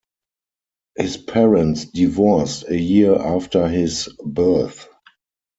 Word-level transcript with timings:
His 0.95 1.15
parents 1.17 1.85
divorced 1.85 2.67
a 2.67 2.75
year 2.75 3.13
after 3.19 3.67
his 3.67 4.09
birth. 4.25 4.87